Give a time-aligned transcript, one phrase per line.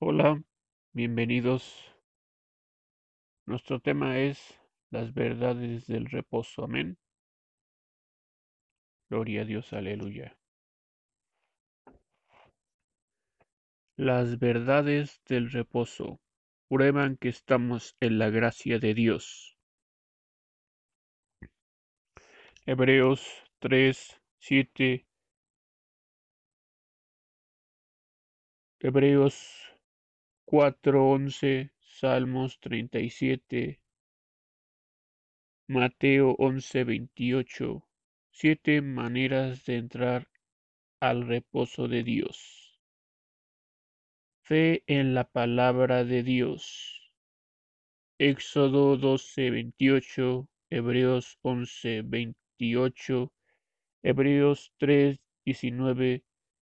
[0.00, 0.40] Hola,
[0.92, 1.74] bienvenidos.
[3.46, 4.38] Nuestro tema es
[4.90, 6.62] las verdades del reposo.
[6.62, 6.96] Amén.
[9.10, 10.38] Gloria a Dios, aleluya.
[13.96, 16.20] Las verdades del reposo
[16.68, 19.58] prueban que estamos en la gracia de Dios.
[22.66, 23.26] Hebreos
[23.58, 25.08] 3, 7.
[28.78, 29.67] Hebreos
[30.50, 31.72] 4, 11.
[31.78, 33.82] Salmos 37.
[35.68, 37.86] Mateo 11, 28.
[38.30, 40.26] Siete maneras de entrar
[41.00, 42.80] al reposo de Dios.
[44.40, 47.12] Fe en la palabra de Dios.
[48.18, 50.48] Éxodo 12, 28.
[50.70, 53.34] Hebreos 11, 28.
[54.02, 56.24] Hebreos 3, 19.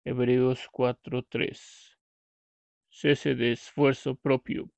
[0.03, 1.96] Hebreos 4, 3.
[2.99, 4.71] Cese de esfuerzo propio.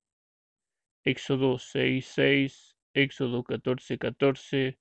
[1.06, 2.76] Éxodo 6, 6.
[2.94, 4.78] Éxodo 14, 14.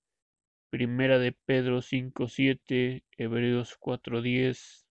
[0.70, 4.88] Primera de Pedro 5:7, Hebreos 4:10.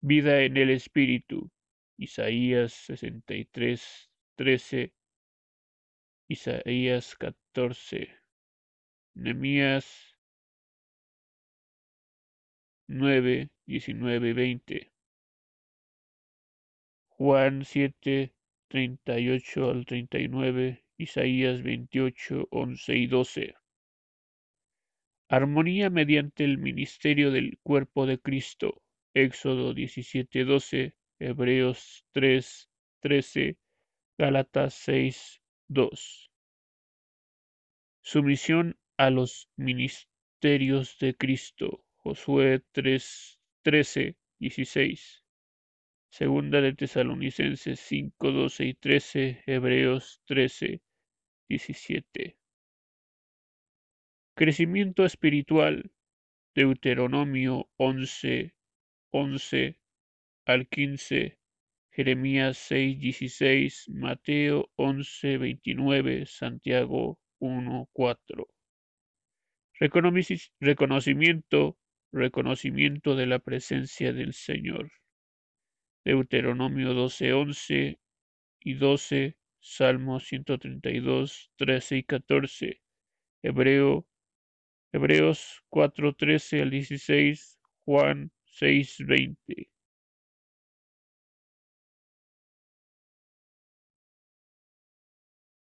[0.00, 1.52] Vida en el Espíritu,
[1.98, 4.92] Isaías 63:13,
[6.28, 8.08] Isaías 14,
[9.14, 10.18] Nehemías
[12.88, 14.95] 9, 19 20.
[17.18, 18.34] Juan 7,
[18.68, 23.54] 38 al 39, Isaías 28, 11 y 12.
[25.30, 28.82] Armonía mediante el ministerio del cuerpo de Cristo.
[29.14, 33.56] Éxodo 17:12, Hebreos 3:13,
[34.18, 36.30] Gálatas 6:2.
[38.02, 41.82] Sumisión a los ministerios de Cristo.
[41.96, 45.25] Josué 3:13, 16.
[46.18, 50.80] Segunda de Tesalonicenses 5:12 y 13, Hebreos 13,
[51.46, 52.38] 17.
[54.34, 55.92] Crecimiento espiritual.
[56.54, 58.54] Deuteronomio 11,
[59.10, 59.78] 11
[60.46, 61.38] al 15,
[61.90, 68.48] Jeremías 6, 16, Mateo 11, 29, Santiago 1, 4.
[70.60, 71.76] Reconocimiento,
[72.10, 74.90] reconocimiento de la presencia del Señor.
[76.06, 77.98] Deuteronomio 12, 11
[78.60, 82.80] y 12, Salmo 132, 13 y 14,
[83.42, 84.06] Hebreo
[84.92, 89.68] Hebreos 4:13 al 16, Juan 6:20.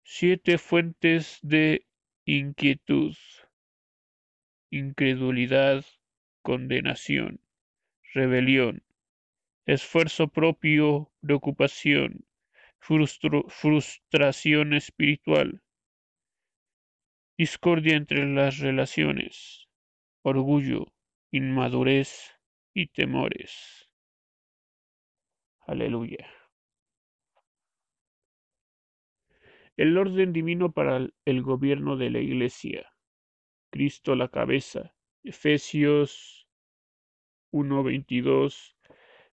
[0.03, 1.87] Siete fuentes de
[2.25, 3.15] inquietud,
[4.69, 5.83] incredulidad,
[6.43, 7.41] condenación,
[8.13, 8.83] rebelión,
[9.73, 12.25] esfuerzo propio, preocupación,
[12.79, 15.61] frustración espiritual,
[17.37, 19.69] discordia entre las relaciones,
[20.23, 20.87] orgullo,
[21.31, 22.31] inmadurez
[22.73, 23.87] y temores.
[25.67, 26.27] Aleluya.
[29.77, 32.91] El orden divino para el gobierno de la Iglesia.
[33.71, 34.95] Cristo la cabeza.
[35.23, 36.47] Efesios
[37.53, 38.78] 1.22.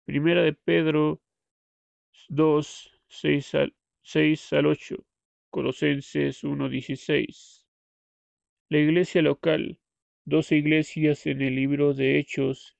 [0.04, 1.22] Primera de Pedro
[2.28, 4.96] 2, 6 al, 6 al 8.
[5.48, 7.64] Colosenses 1.16.
[8.68, 9.78] La iglesia local,
[10.26, 12.76] doce iglesias en el libro de Hechos,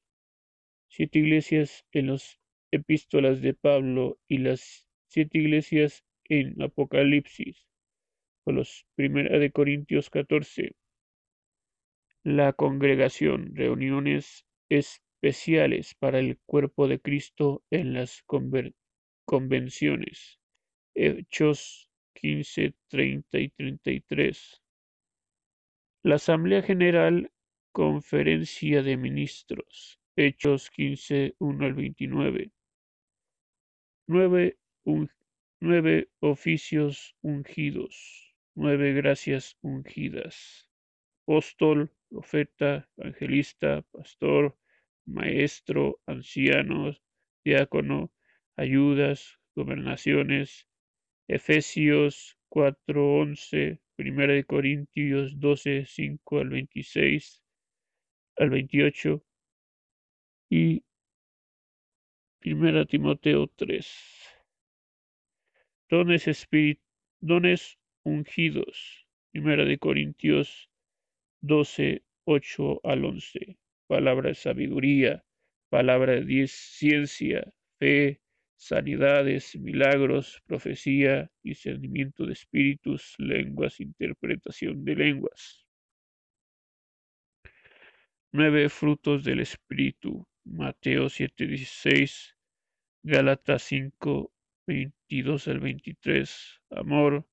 [0.88, 2.40] siete iglesias en las
[2.70, 7.66] epístolas de Pablo y las siete iglesias en Apocalipsis,
[8.44, 10.76] los primera de Corintios 14.
[12.22, 14.44] La congregación, reuniones
[15.24, 18.22] especiales para el cuerpo de Cristo en las
[19.24, 20.38] convenciones.
[20.94, 24.62] Hechos 15, 30 y 33.
[26.02, 27.32] La Asamblea General,
[27.72, 32.50] Conferencia de Ministros, Hechos 15, 1 al 29.
[34.06, 34.58] Nueve,
[35.60, 40.68] nueve oficios ungidos, nueve gracias ungidas.
[41.22, 44.54] Apóstol, profeta, evangelista, pastor,
[45.06, 47.02] maestro, ancianos,
[47.44, 48.10] diácono,
[48.56, 50.68] ayudas, gobernaciones.
[51.28, 57.42] Efesios 4, 11, Primera de Corintios 12, 5 al 26
[58.36, 59.24] al 28
[60.50, 60.84] y
[62.40, 63.86] Primera Timoteo 3.
[65.88, 66.48] Dones,
[67.20, 69.06] dones ungidos.
[69.32, 70.68] Primera de Corintios
[71.40, 73.56] 12, 8 al 11.
[73.86, 75.24] Palabra de sabiduría,
[75.68, 78.20] palabra de ciencia, fe,
[78.56, 85.66] sanidades, milagros, profecía, discernimiento de espíritus, lenguas, interpretación de lenguas.
[88.32, 90.26] Nueve frutos del Espíritu.
[90.44, 92.36] Mateo 7:16,
[93.02, 94.32] Gálatas 5,
[94.66, 96.60] 22 al 23.
[96.70, 97.26] Amor,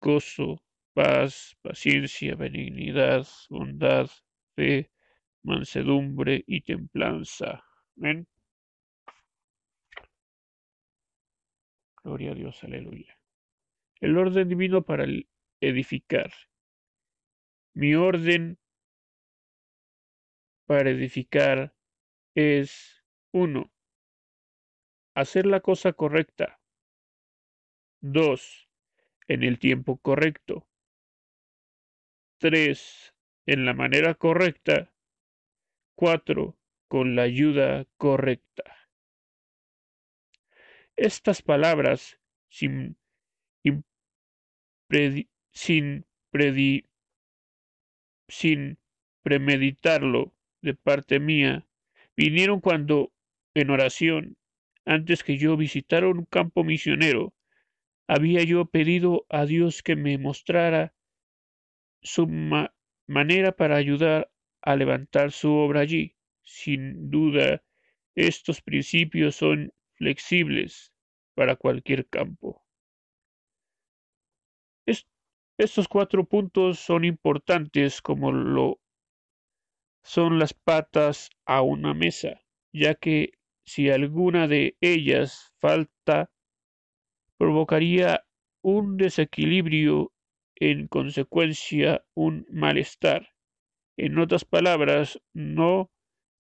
[0.00, 0.62] gozo,
[0.94, 4.10] paz, paciencia, benignidad, bondad,
[4.54, 4.90] fe,
[5.42, 7.64] mansedumbre y templanza.
[12.02, 13.18] Gloria a Dios, aleluya.
[14.00, 15.04] El orden divino para
[15.60, 16.32] edificar.
[17.74, 18.58] Mi orden
[20.66, 21.74] para edificar
[22.34, 23.02] es
[23.32, 23.72] uno,
[25.18, 26.60] Hacer la cosa correcta.
[28.02, 28.68] 2.
[29.26, 30.68] En el tiempo correcto.
[32.38, 33.16] 3.
[33.46, 34.92] En la manera correcta.
[35.98, 36.56] 4.
[36.86, 38.62] Con la ayuda correcta.
[40.94, 42.96] Estas palabras, sin,
[45.52, 46.06] sin,
[48.28, 48.78] sin
[49.24, 51.66] premeditarlo de parte mía,
[52.16, 53.12] vinieron cuando,
[53.54, 54.36] en oración,
[54.84, 57.34] antes que yo visitara un campo misionero,
[58.06, 60.94] había yo pedido a Dios que me mostrara
[62.02, 62.28] su
[63.08, 64.30] manera para ayudar
[64.62, 66.16] a levantar su obra allí.
[66.42, 67.62] Sin duda,
[68.14, 70.92] estos principios son flexibles
[71.34, 72.64] para cualquier campo.
[75.58, 78.80] estos cuatro puntos son importantes como lo
[80.04, 82.40] son las patas a una mesa,
[82.72, 83.32] ya que
[83.64, 86.30] si alguna de ellas falta,
[87.36, 88.24] provocaría
[88.62, 90.12] un desequilibrio,
[90.54, 93.28] en consecuencia un malestar.
[93.98, 95.90] En otras palabras, no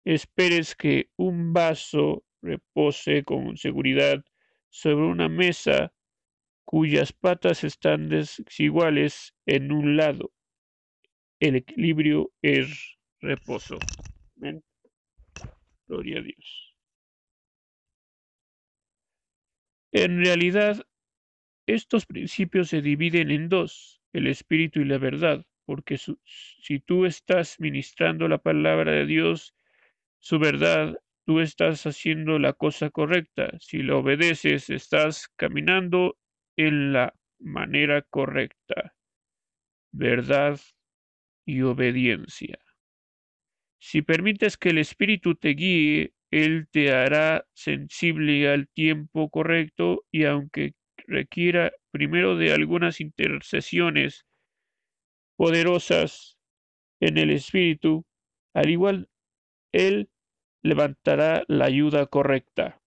[0.03, 4.25] esperes que un vaso repose con seguridad
[4.69, 5.93] sobre una mesa
[6.65, 10.33] cuyas patas están desiguales en un lado.
[11.39, 13.79] El equilibrio es reposo.
[15.87, 16.75] Gloria a Dios.
[19.93, 20.85] En realidad,
[21.67, 27.59] estos principios se dividen en dos, el espíritu y la verdad, porque si tú estás
[27.59, 29.55] ministrando la palabra de Dios,
[30.19, 30.95] su verdad,
[31.25, 33.49] tú estás haciendo la cosa correcta.
[33.59, 36.17] Si lo obedeces, estás caminando
[36.55, 38.95] en la manera correcta.
[39.91, 40.59] Verdad
[41.45, 42.59] y obediencia.
[43.79, 50.25] Si permites que el Espíritu te guíe, él te hará sensible al tiempo correcto y
[50.25, 50.73] aunque
[51.07, 54.25] requiera primero de algunas intercesiones
[55.35, 56.37] poderosas
[56.99, 58.05] en el Espíritu,
[58.53, 59.09] al igual
[59.71, 60.09] Él
[60.63, 62.81] levantará la ayuda correcta.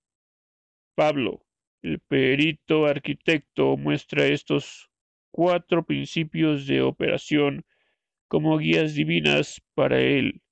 [0.97, 1.47] Pablo,
[1.83, 4.91] el perito arquitecto, muestra estos
[5.31, 7.65] cuatro principios de operación
[8.29, 10.43] como guías divinas para él.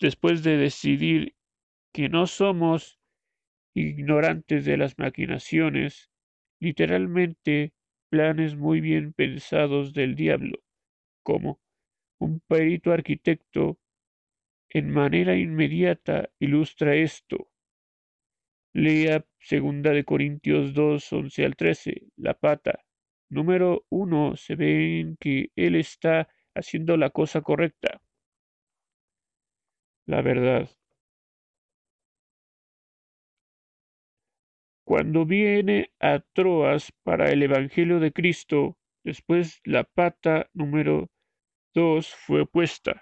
[0.00, 1.36] después de decidir
[1.92, 2.98] que no somos
[3.72, 6.10] ignorantes de las maquinaciones,
[6.60, 7.72] literalmente
[8.12, 10.58] planes muy bien pensados del diablo,
[11.22, 11.62] como
[12.18, 13.78] un perito arquitecto
[14.68, 17.48] en manera inmediata ilustra esto.
[18.74, 22.84] Lea segunda de Corintios 2, 11 al 13, la pata.
[23.30, 28.02] Número uno, se ven que él está haciendo la cosa correcta.
[30.06, 30.68] La verdad.
[34.92, 41.10] Cuando viene a Troas para el Evangelio de Cristo, después la pata número
[41.72, 43.00] dos fue puesta.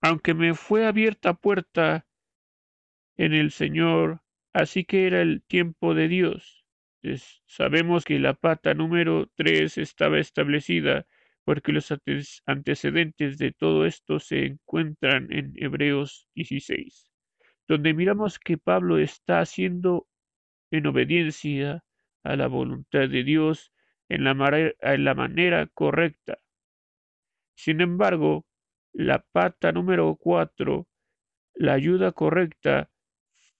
[0.00, 2.06] Aunque me fue abierta puerta
[3.16, 6.64] en el Señor, así que era el tiempo de Dios.
[7.46, 11.08] sabemos que la pata número tres estaba establecida
[11.44, 11.92] porque los
[12.46, 17.08] antecedentes de todo esto se encuentran en Hebreos 16
[17.68, 20.08] donde miramos que Pablo está haciendo
[20.70, 21.84] en obediencia
[22.24, 23.72] a la voluntad de Dios
[24.08, 26.38] en la, manera correcta.
[27.54, 28.46] Sin embargo,
[28.94, 30.88] la pata número cuatro,
[31.54, 32.90] la ayuda correcta,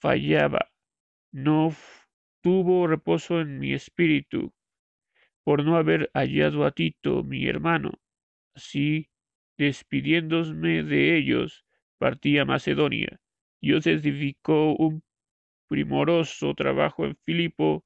[0.00, 0.70] fallaba.
[1.30, 1.74] No
[2.40, 4.54] tuvo reposo en mi espíritu
[5.44, 7.92] por no haber hallado a Tito, mi hermano.
[8.54, 9.10] Así,
[9.58, 11.66] despidiéndome de ellos,
[11.98, 13.20] partí a Macedonia
[13.60, 15.02] Dios edificó un
[15.68, 17.84] primoroso trabajo en Filipo,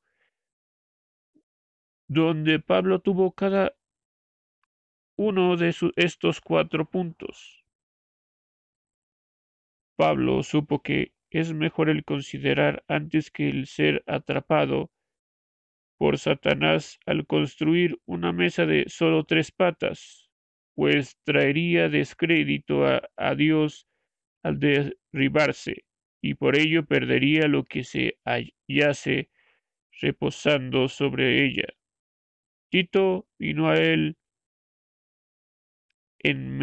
[2.09, 3.75] donde Pablo tuvo cada
[5.17, 7.65] uno de estos cuatro puntos.
[9.97, 14.91] Pablo supo que es mejor el considerar antes que el ser atrapado
[15.97, 20.29] por Satanás al construir una mesa de solo tres patas,
[20.75, 23.87] pues traería descrédito a, Dios
[24.43, 25.85] al derribarse,
[26.21, 29.31] y por ello perdería lo que se hallase
[30.01, 31.67] reposando sobre ella.
[32.71, 34.17] Tito vino a él
[36.21, 36.59] en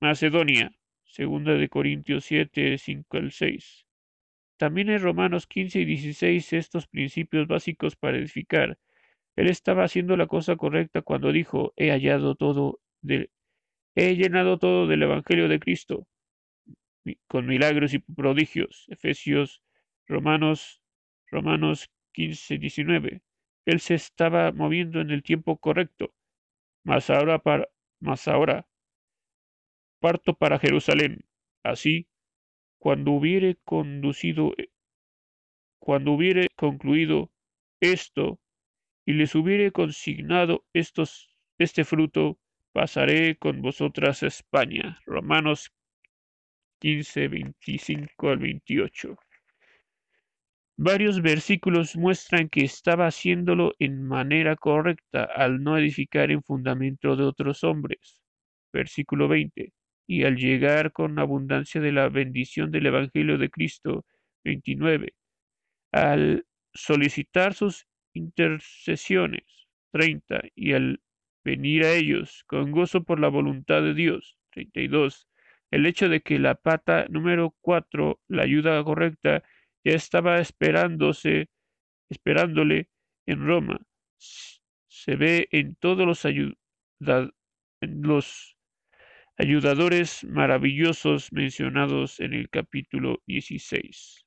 [0.00, 0.72] Macedonia,
[1.04, 3.86] segunda de Corintios 7, 5 al 6.
[4.56, 8.78] También en Romanos 15 y 16 estos principios básicos para edificar.
[9.36, 13.30] Él estaba haciendo la cosa correcta cuando dijo, he hallado todo del,
[13.94, 16.06] he llenado todo del Evangelio de Cristo,
[17.26, 18.86] con milagros y prodigios.
[18.88, 19.62] Efesios,
[20.06, 20.82] Romanos,
[21.30, 23.22] Romanos 15, 19.
[23.66, 26.12] Él se estaba moviendo en el tiempo correcto.
[26.84, 27.68] Mas ahora, para,
[28.00, 28.66] mas ahora
[30.00, 31.24] parto para Jerusalén.
[31.62, 32.08] Así,
[32.78, 34.70] cuando hubiere conducido, eh,
[35.78, 37.30] cuando hubiere concluido
[37.80, 38.40] esto,
[39.06, 42.38] y les hubiere consignado estos, este fruto,
[42.80, 44.98] pasaré con vosotras a España.
[45.04, 45.70] Romanos
[46.78, 49.18] 15, 25 al 28.
[50.78, 57.24] Varios versículos muestran que estaba haciéndolo en manera correcta al no edificar en fundamento de
[57.24, 58.22] otros hombres.
[58.72, 59.74] Versículo 20.
[60.06, 64.06] Y al llegar con abundancia de la bendición del Evangelio de Cristo.
[64.44, 65.12] 29.
[65.92, 69.44] Al solicitar sus intercesiones.
[69.92, 70.40] 30.
[70.54, 70.98] Y al
[71.44, 74.38] venir a ellos con gozo por la voluntad de Dios.
[74.50, 75.28] 32.
[75.70, 79.42] El hecho de que la pata número 4, la ayuda correcta,
[79.84, 81.48] ya estaba esperándose,
[82.08, 82.88] esperándole
[83.26, 83.80] en Roma.
[84.18, 86.24] Se ve en todos los,
[87.80, 88.56] los
[89.38, 94.26] ayudadores maravillosos mencionados en el capítulo 16.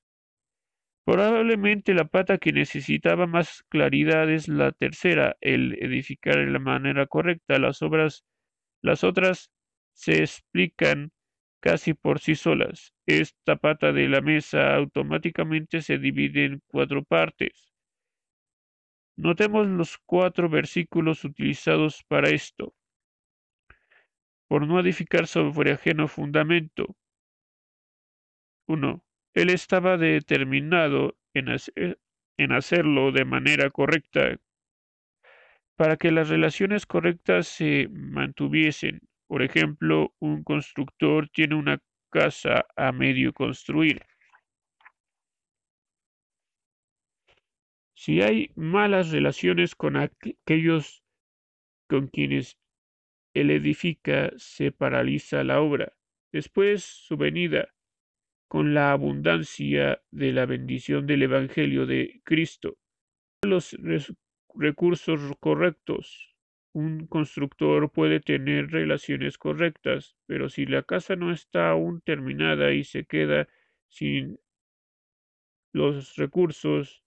[1.06, 7.08] Probablemente la pata que necesitaba más claridad es la tercera, el edificar de la manera
[7.08, 7.60] correcta.
[7.60, 8.24] Las obras,
[8.82, 9.52] las otras
[9.94, 11.12] se explican
[11.60, 12.94] casi por sí solas.
[13.06, 17.74] Esta pata de la mesa automáticamente se divide en cuatro partes.
[19.18, 22.74] Notemos los cuatro versículos utilizados para esto.
[24.48, 26.96] Por no edificar sobre ajeno fundamento.
[28.68, 29.04] 1.
[29.34, 31.48] Él estaba determinado en,
[32.38, 34.40] en hacerlo de manera correcta
[35.76, 39.02] para que las relaciones correctas se mantuviesen
[39.34, 41.80] por ejemplo, un constructor tiene una
[42.12, 44.00] casa a medio construir.
[47.96, 51.04] Si hay malas relaciones con aquellos
[51.90, 52.60] con quienes
[53.34, 55.94] él edifica, se paraliza la obra.
[56.32, 57.74] Después su venida,
[58.54, 62.78] con la abundancia de la bendición del Evangelio de Cristo,
[63.42, 63.76] los
[64.54, 66.36] recursos correctos
[66.72, 72.84] un constructor puede tener relaciones correctas, pero si la casa no está aún terminada y
[72.84, 73.48] se queda
[73.88, 74.40] sin
[75.72, 77.04] los recursos,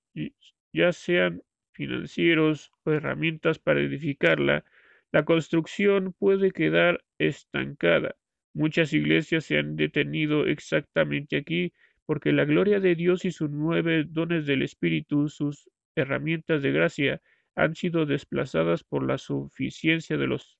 [0.73, 4.65] ya sean financieros o herramientas para edificarla,
[5.13, 8.17] la construcción puede quedar estancada.
[8.57, 11.75] Muchas iglesias se han detenido exactamente aquí
[12.07, 17.21] porque la gloria de Dios y sus nueve dones del Espíritu, sus herramientas de gracia,
[17.55, 20.57] han sido desplazadas por la suficiencia de los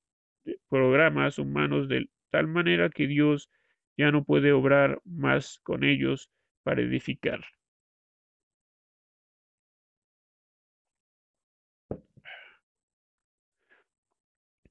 [0.69, 3.49] programas humanos de tal manera que Dios
[3.97, 6.29] ya no puede obrar más con ellos
[6.61, 7.43] para edificar.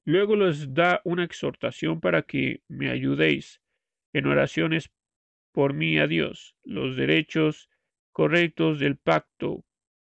[0.07, 3.61] Luego les da una exhortación para que me ayudéis
[4.13, 4.89] en oraciones
[5.51, 7.69] por mí a Dios, los derechos
[8.13, 9.65] correctos del pacto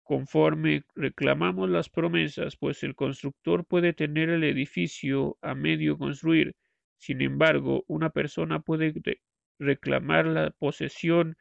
[0.05, 6.55] conforme reclamamos las promesas, pues el constructor puede tener el edificio a medio construir.
[6.97, 8.95] Sin embargo, una persona puede
[9.59, 11.37] reclamar la posesión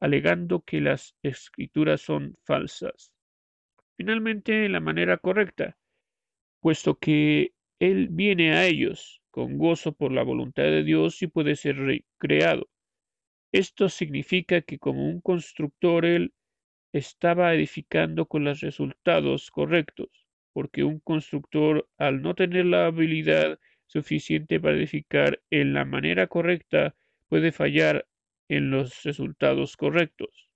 [0.00, 3.12] alegando que las escrituras son falsas.
[3.98, 5.76] Finalmente, la manera correcta,
[6.60, 11.56] puesto que Él viene a ellos con gozo por la voluntad de Dios y puede
[11.56, 12.68] ser recreado.
[13.52, 16.32] Esto significa que como un constructor Él
[16.92, 20.08] estaba edificando con los resultados correctos,
[20.52, 26.94] porque un constructor, al no tener la habilidad suficiente para edificar en la manera correcta,
[27.28, 28.06] puede fallar
[28.48, 30.48] en los resultados correctos.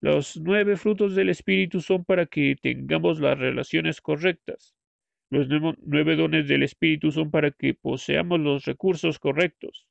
[0.00, 4.74] Los nueve frutos del Espíritu son para que tengamos las relaciones correctas.
[5.32, 9.86] Los nueve dones del Espíritu son para que poseamos los recursos correctos.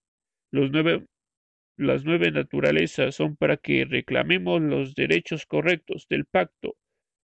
[0.52, 6.76] Las nueve naturalezas son para que reclamemos los derechos correctos del pacto,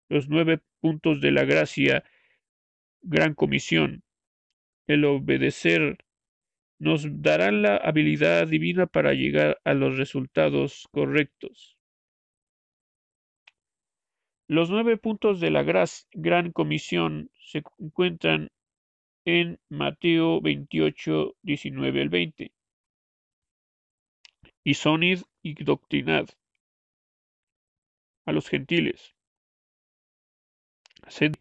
[0.10, 2.04] los nueve puntos de la gracia,
[3.04, 4.02] gran comisión,
[4.88, 6.00] el obedecer
[6.80, 11.77] nos dará la habilidad divina para llegar a los resultados correctos.
[14.50, 18.50] Los nueve puntos de la Gran Comisión se encuentran
[19.26, 22.54] en Mateo 28, 19 al 20.
[24.64, 26.30] Y sonid y doctrinad
[28.26, 29.16] a los gentiles.
[31.10, 31.36] Sed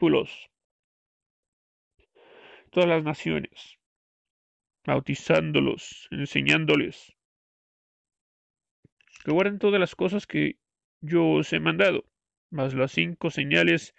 [2.71, 3.79] todas las naciones
[4.85, 7.17] bautizándolos, enseñándoles
[9.25, 10.59] que guarden todas las cosas que
[11.01, 12.05] yo os he mandado.
[12.57, 13.95] Mas las cinco señales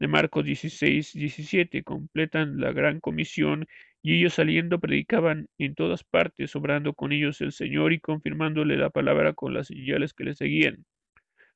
[0.00, 3.68] de Marcos 16, 17 completan la gran comisión
[4.02, 8.90] y ellos saliendo predicaban en todas partes, obrando con ellos el Señor y confirmándole la
[8.90, 10.84] palabra con las señales que le seguían.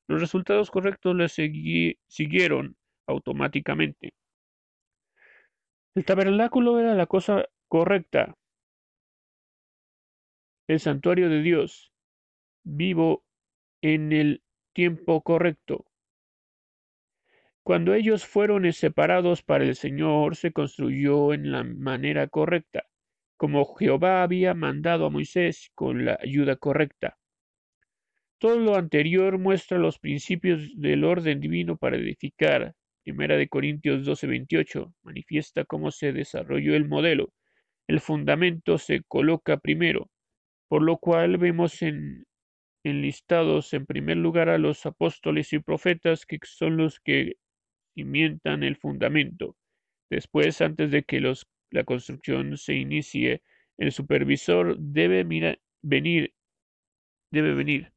[0.07, 1.33] Los resultados correctos les
[2.07, 4.13] siguieron automáticamente.
[5.93, 8.33] El tabernáculo era la cosa correcta,
[10.69, 11.91] el santuario de Dios,
[12.63, 13.25] vivo
[13.81, 14.41] en el
[14.73, 15.85] tiempo correcto.
[17.65, 22.85] Cuando ellos fueron separados para el Señor, se construyó en la manera correcta,
[23.37, 27.17] como Jehová había mandado a Moisés con la ayuda correcta.
[28.37, 32.75] Todo lo anterior muestra los principios del orden divino para edificar.
[33.03, 37.33] Primera de Corintios 12:28 manifiesta cómo se desarrolló el modelo.
[37.87, 40.11] El fundamento se coloca primero,
[40.67, 42.25] por lo cual vemos en,
[42.83, 47.37] enlistados en primer lugar a los apóstoles y profetas que son los que
[47.95, 49.57] cimientan el fundamento.
[50.09, 53.41] Después, antes de que los, la construcción se inicie,
[53.77, 56.33] el supervisor debe venir,
[57.31, 57.91] debe venir.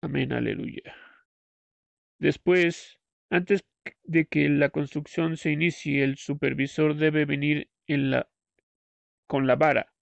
[0.00, 0.94] Amén, aleluya.
[2.18, 2.98] Después,
[3.30, 3.62] antes
[4.04, 8.28] de que la construcción se inicie, el supervisor debe venir en la,
[9.26, 9.92] con la vara,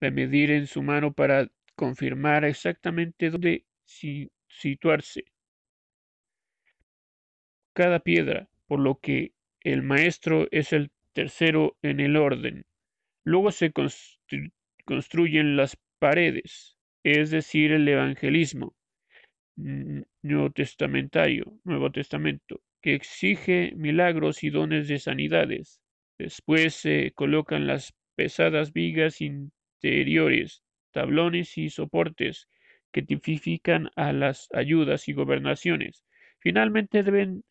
[0.00, 3.64] de medir en su mano para confirmar exactamente dónde
[4.48, 5.24] situarse
[7.72, 12.66] cada piedra, por lo que el maestro es el tercero en el orden.
[13.24, 13.72] Luego se
[14.84, 18.74] construyen las paredes, es decir, el evangelismo
[19.56, 25.80] nuevo testamentario, Nuevo Testamento, que exige milagros y dones de sanidades.
[26.18, 30.63] Después se colocan las pesadas vigas interiores,
[30.94, 32.48] tablones y soportes
[32.94, 36.04] que tipifican a las ayudas y gobernaciones.
[36.38, 37.44] Finalmente deben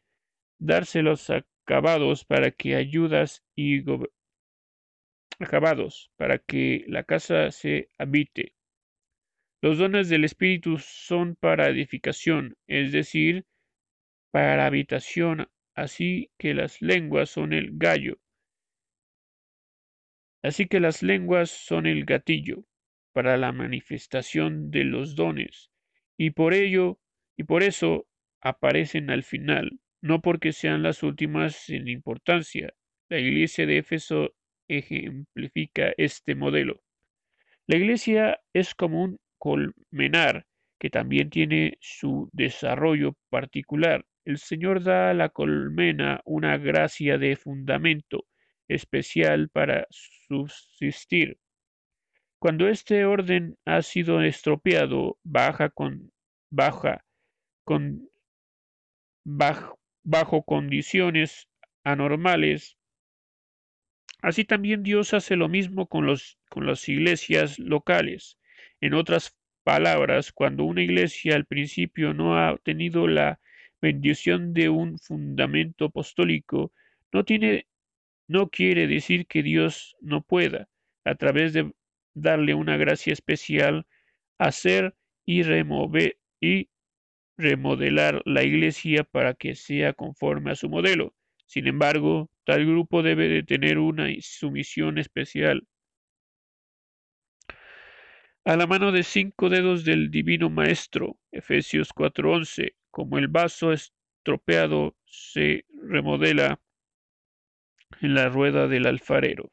[0.58, 3.84] darse los acabados para que ayudas y
[5.40, 8.56] acabados para que la casa se habite.
[9.62, 13.46] Los dones del Espíritu son para edificación, es decir,
[14.32, 18.18] para habitación, así que las lenguas son el gallo.
[20.42, 22.66] Así que las lenguas son el gatillo
[23.14, 25.72] para la manifestación de los dones,
[26.18, 27.00] y por ello,
[27.38, 28.08] y por eso
[28.42, 32.74] aparecen al final, no porque sean las últimas en importancia.
[33.10, 34.34] La iglesia de Éfeso
[34.68, 36.84] ejemplifica este modelo.
[37.68, 40.46] La iglesia es como un colmenar
[40.80, 44.06] que también tiene su desarrollo particular.
[44.26, 48.26] El Señor da a la colmena una gracia de fundamento
[48.68, 51.38] especial para subsistir.
[52.44, 56.12] Cuando este orden ha sido estropeado, baja con
[56.52, 57.06] baja
[57.64, 58.10] con
[59.24, 61.48] bajo condiciones
[61.86, 62.76] anormales.
[64.22, 68.38] Así también Dios hace lo mismo con, los, con las iglesias locales.
[68.82, 73.40] En otras palabras, cuando una iglesia al principio no ha tenido la
[73.82, 76.74] bendición de un fundamento apostólico
[77.14, 77.68] no tiene
[78.28, 80.68] no quiere decir que Dios no pueda,
[81.06, 81.72] a través de
[82.14, 83.86] darle una gracia especial,
[84.38, 84.96] hacer
[85.26, 86.70] y remover y
[87.38, 91.14] remodelar la iglesia para que sea conforme a su modelo.
[91.46, 95.68] Sin embargo, tal grupo debe de tener una sumisión especial.
[98.46, 104.98] A la mano de cinco dedos del Divino Maestro, Efesios 4:11, como el vaso estropeado
[105.06, 106.60] se remodela
[108.02, 109.52] en la rueda del alfarero.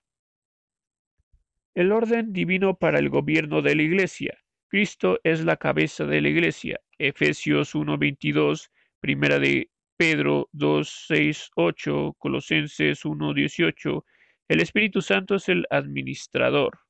[1.74, 4.36] El orden divino para el gobierno de la Iglesia.
[4.68, 6.80] Cristo es la cabeza de la Iglesia.
[6.98, 14.04] Efesios 1:22, Primera de Pedro 2, 6, 8, Colosenses 1, 18,
[14.48, 16.80] El Espíritu Santo es el administrador.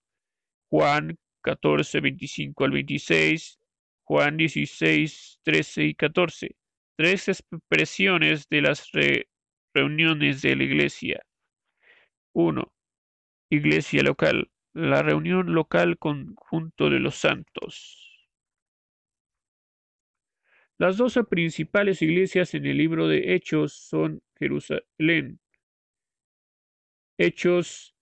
[0.70, 3.58] Juan 14, 25 al 26,
[4.04, 6.56] Juan 16, 13 y 14.
[6.96, 8.90] Tres expresiones de las
[9.74, 11.20] reuniones de la iglesia.
[12.32, 12.72] 1.
[13.50, 14.49] Iglesia local.
[14.72, 18.10] La reunión local conjunto de los santos.
[20.78, 25.40] Las doce principales iglesias en el libro de Hechos son Jerusalén,
[27.18, 27.94] Hechos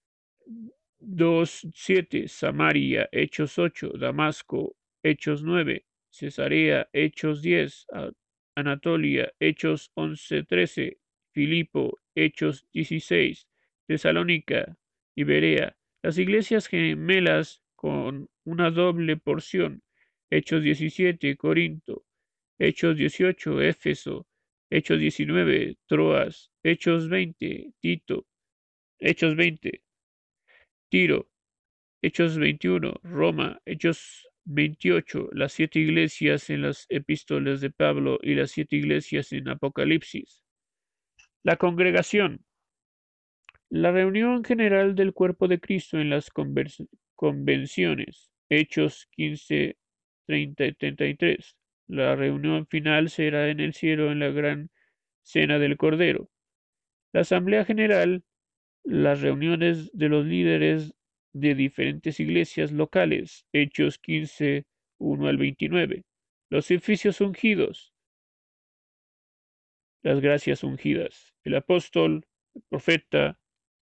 [1.00, 7.87] 2.7, Samaria, Hechos 8, Damasco, Hechos 9, Cesarea, Hechos 10,
[8.54, 10.98] Anatolia, Hechos 11.13,
[11.33, 13.48] Filipo, Hechos 16,
[13.87, 14.76] Tesalónica
[15.16, 15.77] y Berea.
[16.02, 19.82] Las iglesias gemelas con una doble porción,
[20.30, 22.04] Hechos 17, Corinto,
[22.58, 24.26] Hechos 18, Éfeso,
[24.70, 28.26] Hechos 19, Troas, Hechos 20, Tito,
[29.00, 29.82] Hechos 20,
[30.88, 31.30] Tiro,
[32.00, 38.52] Hechos 21, Roma, Hechos 28, las siete iglesias en las epístolas de Pablo y las
[38.52, 40.44] siete iglesias en Apocalipsis.
[41.42, 42.44] La congregación.
[43.70, 46.31] La reunión general del cuerpo de Cristo en las
[47.14, 48.31] convenciones.
[48.48, 49.76] Hechos 15,
[50.26, 51.57] 30 y 33.
[51.87, 54.70] La reunión final será en el cielo en la gran
[55.22, 56.31] cena del Cordero.
[57.12, 58.24] La Asamblea General,
[58.85, 60.94] las reuniones de los líderes
[61.35, 64.64] de diferentes iglesias locales, Hechos 15,
[64.96, 66.04] 1 al 29.
[66.48, 67.92] Los oficios ungidos,
[70.02, 73.38] las gracias ungidas, el apóstol, el profeta,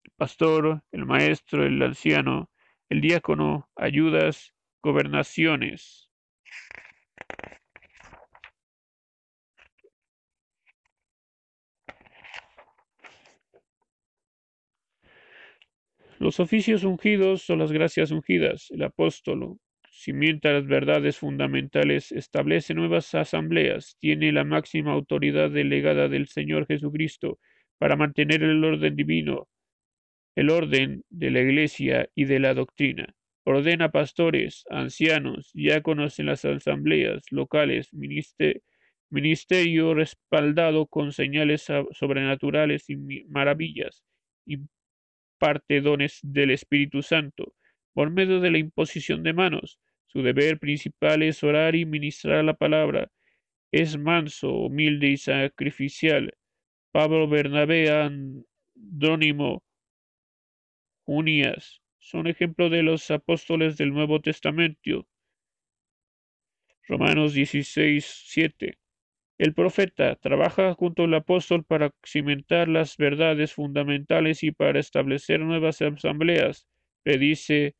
[0.06, 2.50] el pastor, el maestro, el anciano,
[2.90, 6.12] el diácono, ayudas, gobernaciones.
[16.20, 18.68] Los oficios ungidos son las gracias ungidas.
[18.72, 19.60] El apóstolo
[19.92, 27.40] cimienta las verdades fundamentales, establece nuevas asambleas, tiene la máxima autoridad delegada del Señor Jesucristo
[27.80, 29.48] para mantener el orden divino,
[30.36, 33.16] el orden de la Iglesia y de la doctrina.
[33.46, 37.90] Ordena pastores, ancianos, diáconos en las asambleas locales,
[39.10, 44.04] ministerio respaldado con señales sobrenaturales y maravillas,
[45.38, 47.54] parte dones del Espíritu Santo,
[47.94, 49.80] por medio de la imposición de manos.
[50.08, 53.12] Su deber principal es orar y ministrar la palabra.
[53.72, 56.34] Es manso, humilde y sacrificial.
[56.92, 59.62] Pablo Bernabé Andrónimo
[61.06, 65.08] Unías son ejemplos de los apóstoles del Nuevo Testamento.
[66.88, 68.80] Romanos 16, 7.
[69.38, 75.82] El profeta trabaja junto al apóstol para cimentar las verdades fundamentales y para establecer nuevas
[75.82, 76.68] asambleas,
[77.04, 77.76] predice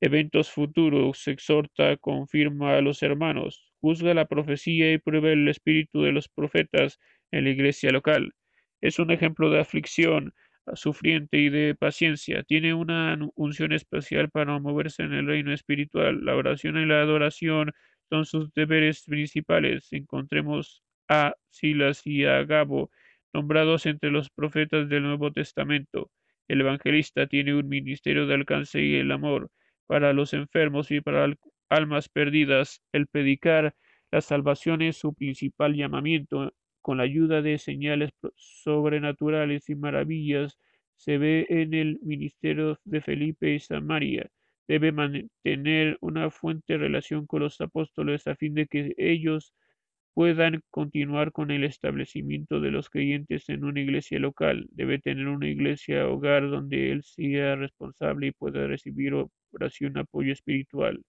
[0.00, 6.12] eventos futuros, exhorta, confirma a los hermanos, juzga la profecía y prueba el espíritu de
[6.12, 7.00] los profetas
[7.32, 8.34] en la iglesia local.
[8.80, 10.32] Es un ejemplo de aflicción
[10.74, 12.42] sufriente y de paciencia.
[12.42, 16.24] Tiene una unción especial para moverse en el reino espiritual.
[16.24, 17.72] La oración y la adoración
[18.08, 19.92] son sus deberes principales.
[19.92, 22.90] Encontremos a Silas y a Gabo,
[23.32, 26.10] nombrados entre los profetas del Nuevo Testamento.
[26.48, 29.50] El evangelista tiene un ministerio de alcance y el amor
[29.86, 31.32] para los enfermos y para
[31.68, 32.82] almas perdidas.
[32.92, 33.74] El predicar
[34.10, 36.52] la salvación es su principal llamamiento.
[36.88, 40.58] Con la ayuda de señales sobrenaturales y maravillas
[40.96, 44.30] se ve en el ministerio de Felipe y Samaria.
[44.66, 49.52] Debe mantener una fuente relación con los apóstoles a fin de que ellos
[50.14, 54.66] puedan continuar con el establecimiento de los creyentes en una iglesia local.
[54.70, 59.12] Debe tener una iglesia hogar donde él sea responsable y pueda recibir
[59.52, 61.02] oración, apoyo espiritual.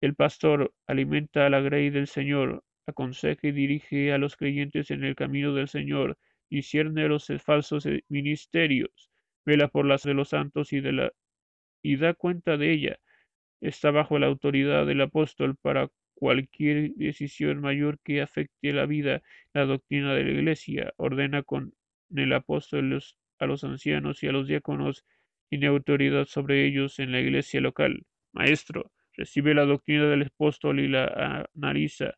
[0.00, 5.04] El pastor alimenta a la grey del Señor, aconseja y dirige a los creyentes en
[5.04, 6.18] el camino del Señor,
[6.50, 9.10] discierne los falsos ministerios,
[9.44, 11.12] vela por las de los santos y de la
[11.82, 12.98] y da cuenta de ella.
[13.60, 19.22] Está bajo la autoridad del apóstol para cualquier decisión mayor que afecte la vida,
[19.52, 21.74] la doctrina de la Iglesia, ordena con
[22.14, 23.00] el apóstol
[23.38, 25.04] a los ancianos y a los diáconos,
[25.48, 28.04] tiene autoridad sobre ellos en la Iglesia local.
[28.32, 32.14] Maestro, recibe la doctrina del apóstol y la analiza,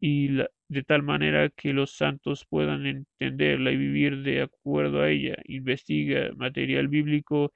[0.00, 0.28] y
[0.68, 5.36] de tal manera que los santos puedan entenderla y vivir de acuerdo a ella.
[5.46, 7.52] Investiga material bíblico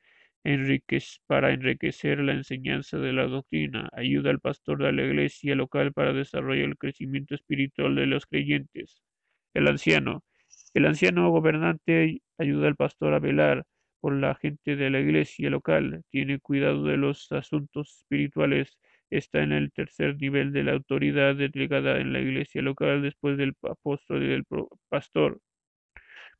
[1.27, 6.13] para enriquecer la enseñanza de la doctrina, ayuda al pastor de la iglesia local para
[6.13, 9.03] desarrollar el crecimiento espiritual de los creyentes.
[9.55, 10.25] El anciano.
[10.75, 13.65] El anciano gobernante ayuda al pastor a velar
[14.01, 18.79] por la gente de la iglesia local, tiene cuidado de los asuntos espirituales,
[19.11, 23.55] está en el tercer nivel de la autoridad delegada en la iglesia local después del
[23.63, 24.45] apóstol y del
[24.89, 25.41] pastor.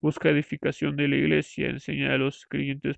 [0.01, 2.97] Busca edificación de la iglesia, enseña a los creyentes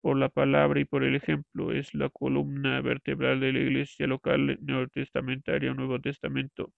[0.00, 1.72] por la palabra y por el ejemplo.
[1.72, 6.72] Es la columna vertebral de la iglesia local neotestamentaria o Nuevo Testamento.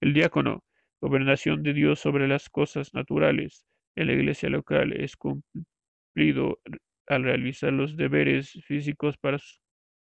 [0.00, 0.64] El diácono,
[1.00, 3.66] gobernación de Dios sobre las cosas naturales.
[3.96, 6.60] En la iglesia local es cumplido
[7.06, 9.38] al realizar los deberes físicos para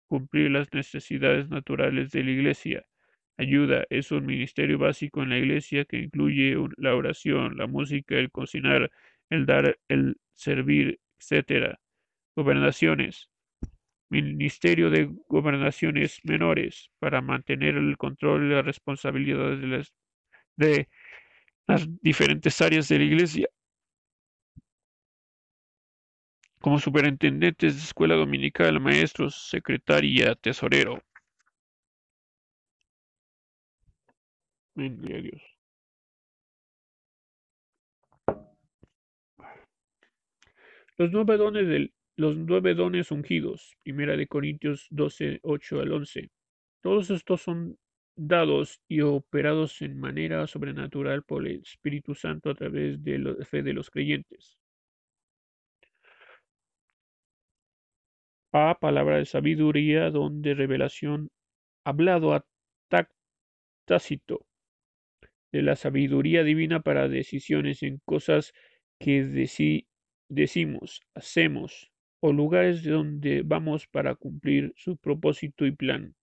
[0.09, 2.85] cumplir las necesidades naturales de la iglesia.
[3.37, 8.31] Ayuda es un ministerio básico en la iglesia que incluye la oración, la música, el
[8.31, 8.91] cocinar,
[9.29, 11.75] el dar, el servir, etc.
[12.35, 13.29] Gobernaciones.
[14.09, 19.93] Ministerio de Gobernaciones Menores para mantener el control y las responsabilidades de las,
[20.57, 20.89] de
[21.67, 23.47] las diferentes áreas de la Iglesia.
[26.61, 31.01] Como superintendentes de escuela dominical, maestros, secretaria, tesorero.
[34.75, 35.41] Dios.
[40.97, 46.29] Los nueve dones del los nueve dones ungidos, Primera de Corintios 12, 8 al 11.
[46.81, 47.77] Todos estos son
[48.17, 53.63] dados y operados en manera sobrenatural por el Espíritu Santo a través de la fe
[53.63, 54.58] de los creyentes.
[58.51, 58.79] A.
[58.79, 61.29] Palabra de sabiduría, don de revelación,
[61.85, 62.45] hablado a
[63.85, 64.45] Tácito,
[65.51, 68.53] de la sabiduría divina para decisiones en cosas
[68.99, 69.23] que
[70.29, 76.15] decimos, hacemos, o lugares de donde vamos para cumplir su propósito y plan.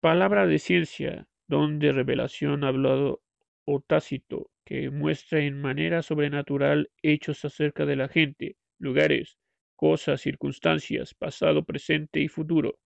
[0.00, 3.22] Palabra de ciencia, don de revelación hablado
[3.64, 9.38] o tácito, que muestra en manera sobrenatural hechos acerca de la gente, lugares,
[9.82, 12.78] cosas, circunstancias, pasado, presente y futuro.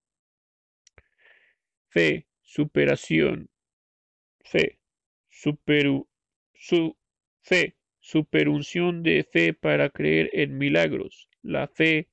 [1.90, 3.50] Fe, superación,
[4.42, 4.78] fe,
[5.28, 6.09] superu,
[6.54, 6.96] su,
[7.42, 12.09] fe, superunción de fe para creer en milagros, la fe,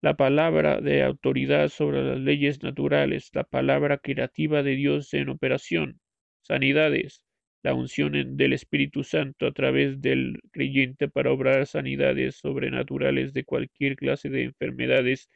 [0.00, 6.00] la palabra de autoridad sobre las leyes naturales, la palabra creativa de Dios en operación,
[6.42, 7.22] sanidades,
[7.62, 13.96] la unción del Espíritu Santo a través del creyente para obrar sanidades sobrenaturales de cualquier
[13.96, 15.28] clase de enfermedades,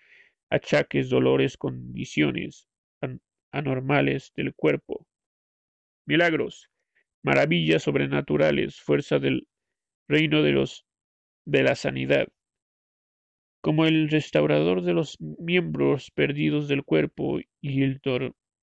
[0.51, 2.67] achaques, dolores, condiciones
[3.53, 5.07] anormales del cuerpo.
[6.07, 6.71] Milagros,
[7.23, 9.47] maravillas sobrenaturales, fuerza del
[10.09, 10.87] reino de los
[11.47, 12.29] de la sanidad,
[13.61, 18.01] como el restaurador de los miembros perdidos del cuerpo y el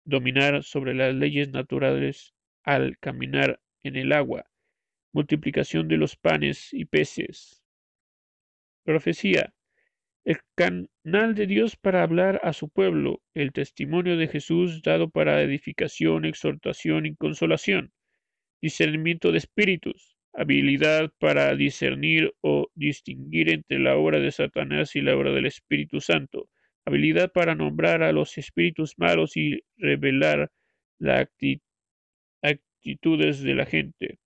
[0.04, 4.46] dominar sobre las leyes naturales al caminar en el agua,
[5.14, 7.64] multiplicación de los panes y peces.
[8.84, 9.54] Profecía.
[10.24, 15.42] El canal de Dios para hablar a su pueblo, el testimonio de Jesús dado para
[15.42, 17.92] edificación, exhortación y consolación,
[18.62, 25.16] discernimiento de espíritus, habilidad para discernir o distinguir entre la obra de Satanás y la
[25.16, 26.48] obra del Espíritu Santo,
[26.86, 30.52] habilidad para nombrar a los espíritus malos y revelar
[31.00, 31.28] las
[32.82, 34.18] actitudes de la gente.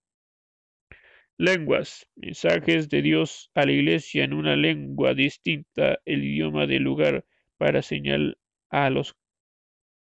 [1.37, 7.25] Lenguas, mensajes de Dios a la iglesia en una lengua distinta, el idioma del lugar,
[7.57, 8.37] para señalar
[8.69, 9.17] a los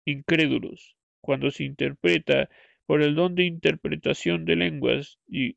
[0.05, 0.97] incrédulos.
[1.21, 2.51] Cuando se interpreta
[2.87, 5.57] por el don de interpretación de lenguas y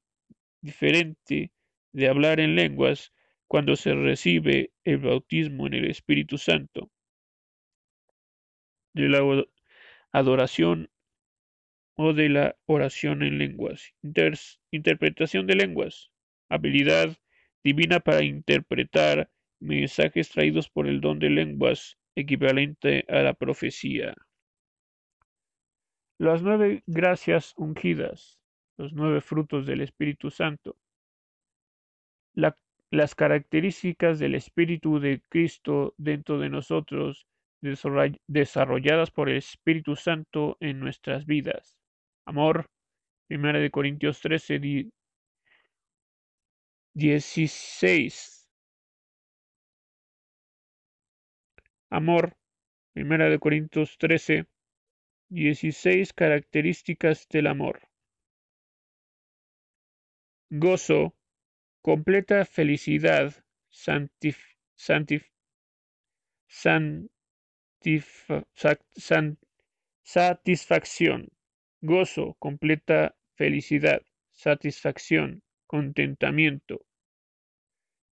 [0.61, 1.51] diferente
[1.93, 3.11] de hablar en lenguas
[3.47, 6.91] cuando se recibe el bautismo en el Espíritu Santo,
[8.93, 9.45] de la
[10.11, 10.91] adoración
[11.95, 13.93] o de la oración en lenguas.
[14.71, 16.11] interpretación de lenguas,
[16.49, 17.17] habilidad
[17.63, 19.29] divina para interpretar
[19.59, 24.13] mensajes traídos por el don de lenguas equivalente a la profecía.
[26.19, 28.39] Las nueve gracias ungidas
[28.77, 30.77] los nueve frutos del Espíritu Santo.
[32.91, 37.25] las características del Espíritu de Cristo dentro de nosotros,
[38.27, 41.79] desarrolladas por el Espíritu Santo en nuestras vidas.
[42.25, 42.67] Amor,
[43.29, 44.89] 1 de Corintios 13,
[46.93, 48.49] 16.
[51.89, 52.35] Amor,
[52.95, 54.47] 1 de Corintios 13,
[55.29, 57.81] 16 características del amor
[60.59, 61.15] gozo,
[61.81, 63.33] completa felicidad,
[70.03, 71.29] satisfacción,
[71.83, 76.85] gozo, completa felicidad, satisfacción, contentamiento.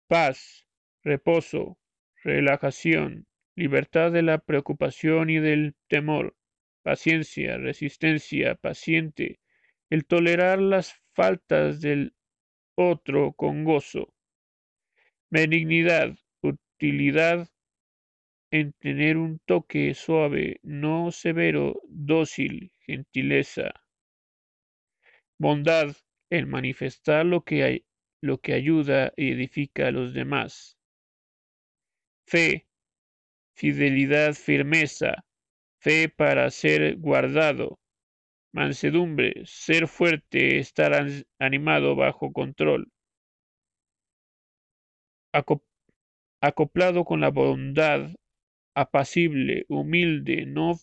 [0.06, 0.66] paz,
[1.02, 1.78] reposo,
[2.22, 3.26] relajación,
[3.56, 6.36] libertad de la preocupación y del temor,
[6.82, 9.40] paciencia, resistencia, paciente,
[9.90, 12.14] el tolerar las faltas del
[12.76, 14.14] otro con gozo,
[15.28, 17.48] benignidad, utilidad
[18.50, 23.72] en tener un toque suave, no severo, dócil, gentileza,
[25.38, 25.94] bondad,
[26.30, 27.84] en manifestar lo que,
[28.20, 30.76] lo que ayuda y edifica a los demás,
[32.26, 32.66] fe,
[33.54, 35.24] fidelidad, firmeza,
[35.80, 37.78] fe para ser guardado,
[38.52, 40.92] mansedumbre, ser fuerte, estar
[41.38, 42.90] animado bajo control,
[46.40, 48.10] acoplado con la bondad,
[48.76, 50.78] apacible, humilde, no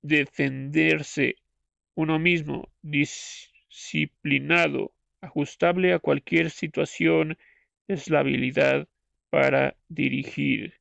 [0.00, 1.36] defenderse
[1.96, 7.38] uno mismo, disciplinado, ajustable a cualquier situación,
[7.88, 8.88] es la habilidad
[9.30, 10.74] para dirigir.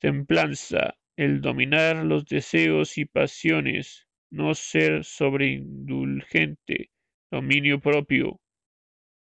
[0.00, 6.90] Templanza, el dominar los deseos y pasiones, no ser sobreindulgente,
[7.30, 8.40] dominio propio,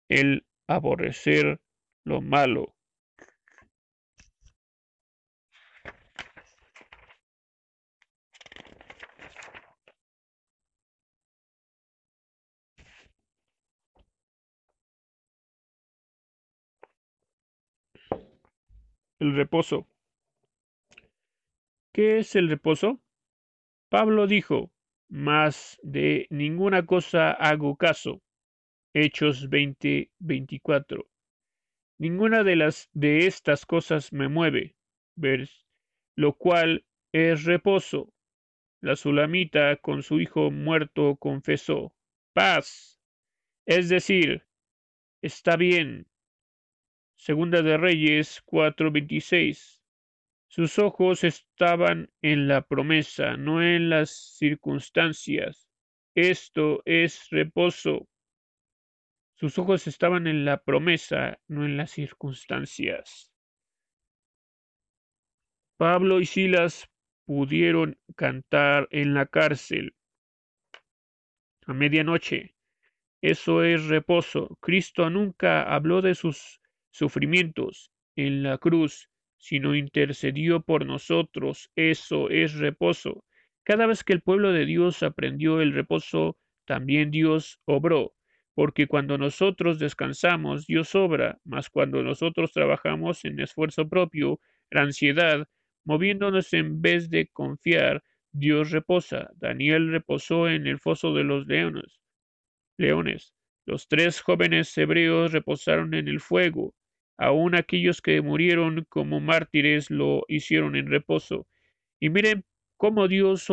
[0.08, 1.60] el aborrecer
[2.04, 2.74] lo malo.
[19.22, 19.86] El reposo.
[21.94, 23.00] ¿Qué es el reposo?
[23.88, 24.72] Pablo dijo,
[25.08, 28.20] más de ninguna cosa hago caso.
[28.92, 31.06] Hechos 20, 24.
[31.98, 34.74] Ninguna de las de estas cosas me mueve,
[36.16, 38.12] lo cual es reposo.
[38.80, 41.94] La sulamita con su hijo muerto confesó,
[42.32, 43.00] paz,
[43.66, 44.48] es decir,
[45.22, 46.08] está bien.
[47.22, 49.80] Segunda de Reyes 4:26.
[50.48, 55.70] Sus ojos estaban en la promesa, no en las circunstancias.
[56.16, 58.08] Esto es reposo.
[59.36, 63.30] Sus ojos estaban en la promesa, no en las circunstancias.
[65.76, 66.90] Pablo y Silas
[67.24, 69.94] pudieron cantar en la cárcel
[71.66, 72.56] a medianoche.
[73.20, 74.58] Eso es reposo.
[74.60, 76.61] Cristo nunca habló de sus
[76.92, 81.70] sufrimientos en la cruz, sino intercedió por nosotros.
[81.74, 83.24] Eso es reposo.
[83.64, 88.14] Cada vez que el pueblo de Dios aprendió el reposo, también Dios obró
[88.54, 95.48] porque cuando nosotros descansamos, Dios obra, mas cuando nosotros trabajamos en esfuerzo propio, la ansiedad,
[95.84, 99.30] moviéndonos en vez de confiar, Dios reposa.
[99.36, 102.00] Daniel reposó en el foso de los leones.
[102.76, 103.34] Leones.
[103.64, 106.74] Los tres jóvenes hebreos reposaron en el fuego.
[107.22, 111.46] Aun aquellos que murieron como mártires lo hicieron en reposo.
[112.00, 112.44] Y miren
[112.76, 113.46] cómo Dios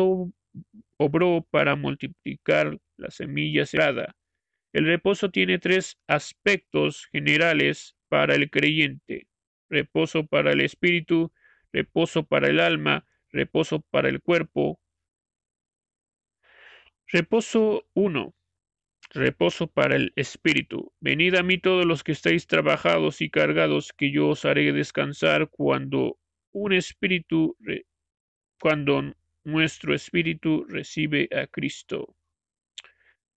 [0.96, 4.16] obró para multiplicar la semilla cerrada.
[4.72, 9.28] El reposo tiene tres aspectos generales para el creyente.
[9.68, 11.32] Reposo para el espíritu,
[11.72, 14.80] reposo para el alma, reposo para el cuerpo.
[17.06, 18.34] Reposo 1.
[19.12, 20.92] Reposo para el espíritu.
[21.00, 25.48] Venid a mí todos los que estáis trabajados y cargados, que yo os haré descansar
[25.50, 26.18] cuando
[26.52, 27.56] un espíritu,
[28.60, 32.14] cuando nuestro espíritu recibe a Cristo.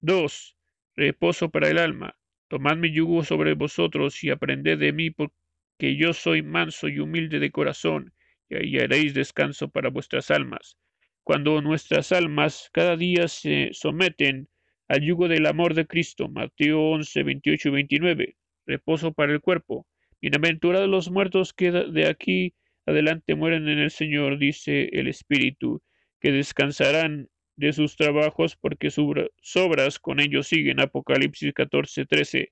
[0.02, 0.56] 2
[0.96, 2.16] reposo para el alma.
[2.50, 7.40] Tomad mi yugo sobre vosotros y aprended de mí, porque yo soy manso y humilde
[7.40, 8.14] de corazón,
[8.48, 10.78] y hallaréis descanso para vuestras almas.
[11.24, 14.50] Cuando nuestras almas cada día se someten
[14.88, 19.88] al yugo del amor de Cristo, Mateo 11, 28 y 29, reposo para el cuerpo.
[20.22, 22.54] Bienaventurados los muertos que de aquí
[22.86, 25.82] adelante mueren en el Señor, dice el Espíritu,
[26.20, 30.80] que descansarán de sus trabajos porque sus obras con ellos siguen.
[30.80, 32.52] Apocalipsis 14, 13.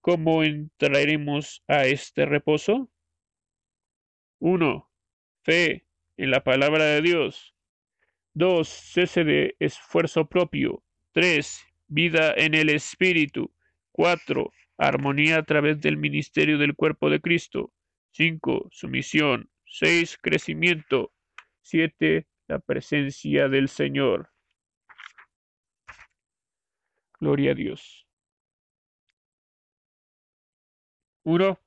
[0.00, 2.90] ¿Cómo entraremos a este reposo?
[4.38, 4.90] 1.
[5.42, 5.84] Fe
[6.16, 7.54] en la palabra de Dios.
[8.34, 8.68] 2.
[8.68, 10.82] Cese de esfuerzo propio.
[11.12, 11.64] 3.
[11.88, 13.52] Vida en el Espíritu.
[13.92, 14.52] 4.
[14.78, 17.72] Armonía a través del ministerio del cuerpo de Cristo.
[18.12, 18.68] 5.
[18.70, 19.50] Sumisión.
[19.66, 20.18] 6.
[20.22, 21.12] Crecimiento.
[21.62, 24.32] 7 la presencia del Señor.
[27.20, 28.08] Gloria a Dios.
[31.22, 31.60] Uno,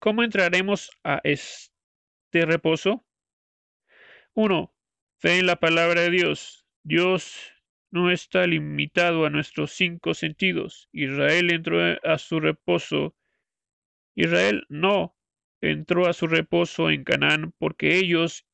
[0.00, 1.70] ¿cómo entraremos a este
[2.32, 3.06] reposo?
[4.34, 4.74] Uno,
[5.18, 6.66] fe en la palabra de Dios.
[6.82, 7.36] Dios
[7.90, 10.88] no está limitado a nuestros cinco sentidos.
[10.92, 13.14] Israel entró a su reposo
[14.18, 15.14] Israel no
[15.60, 18.44] entró a su reposo en Canaán porque ellos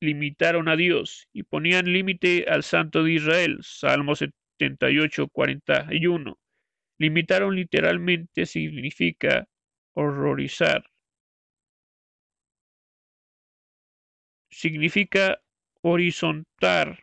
[0.00, 3.58] limitaron a Dios y ponían límite al Santo de Israel.
[3.60, 6.38] Salmo 78, 41.
[6.98, 9.46] Limitaron literalmente significa
[9.94, 10.84] horrorizar.
[14.50, 15.42] Significa
[15.82, 16.98] horizontal.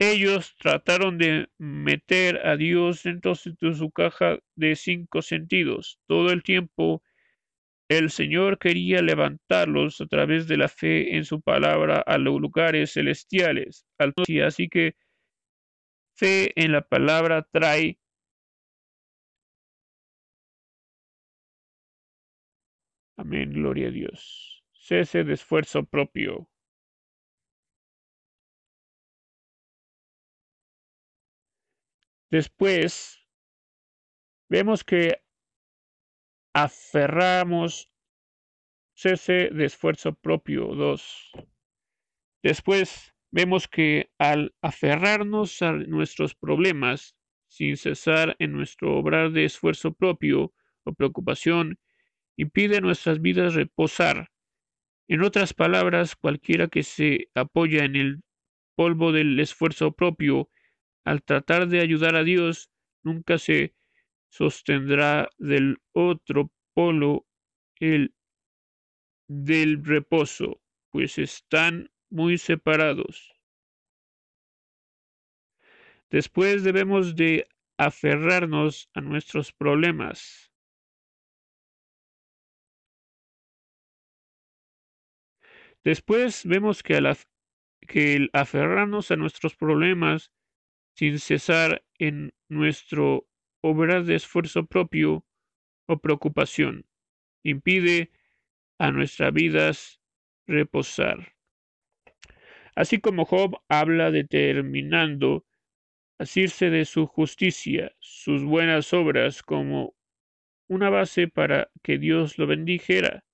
[0.00, 5.98] Ellos trataron de meter a Dios dentro de su caja de cinco sentidos.
[6.06, 7.02] Todo el tiempo
[7.88, 12.92] el Señor quería levantarlos a través de la fe en su palabra a los lugares
[12.92, 13.86] celestiales.
[14.44, 14.94] Así que
[16.14, 17.98] fe en la palabra trae
[23.16, 24.62] Amén, gloria a Dios.
[24.72, 26.48] Cese de esfuerzo propio.
[32.30, 33.18] Después,
[34.50, 35.22] vemos que
[36.54, 37.90] aferramos
[38.94, 40.74] cese de esfuerzo propio.
[40.74, 41.30] Dos.
[42.42, 47.16] Después, vemos que al aferrarnos a nuestros problemas
[47.46, 50.52] sin cesar en nuestro obrar de esfuerzo propio
[50.84, 51.78] o preocupación,
[52.36, 54.30] impide nuestras vidas reposar.
[55.08, 58.20] En otras palabras, cualquiera que se apoya en el
[58.76, 60.50] polvo del esfuerzo propio
[61.08, 62.70] al tratar de ayudar a Dios,
[63.02, 63.74] nunca se
[64.28, 67.26] sostendrá del otro polo
[67.76, 68.14] el
[69.26, 73.34] del reposo, pues están muy separados.
[76.10, 77.48] Después debemos de
[77.78, 80.52] aferrarnos a nuestros problemas.
[85.84, 87.00] Después vemos que,
[87.86, 90.32] que el aferrarnos a nuestros problemas
[90.98, 93.28] sin cesar en nuestro
[93.60, 95.24] obrar de esfuerzo propio
[95.86, 96.86] o preocupación
[97.44, 98.10] impide
[98.80, 100.00] a nuestras vidas
[100.48, 101.36] reposar.
[102.74, 105.46] Así como Job habla determinando
[106.18, 109.94] asirse de su justicia, sus buenas obras como
[110.66, 113.24] una base para que Dios lo bendijera,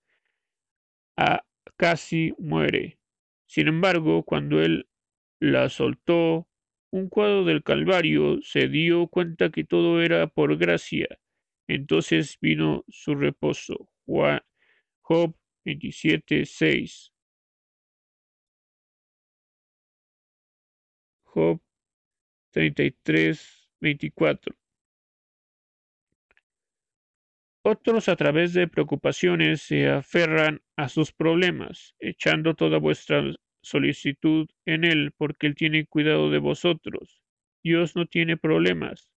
[1.16, 1.46] a
[1.76, 2.98] casi muere.
[3.46, 4.86] Sin embargo, cuando él
[5.40, 6.46] la soltó,
[6.94, 11.08] un cuadro del Calvario se dio cuenta que todo era por gracia.
[11.66, 13.88] Entonces vino su reposo.
[14.06, 14.40] Juan,
[15.00, 15.34] Job
[15.64, 17.12] 27, 6.
[21.24, 21.60] Job
[22.52, 24.54] 33, 24.
[27.64, 33.20] Otros a través de preocupaciones se aferran a sus problemas, echando toda vuestra
[33.64, 37.20] solicitud en Él, porque Él tiene cuidado de vosotros.
[37.62, 39.10] Dios no tiene problemas.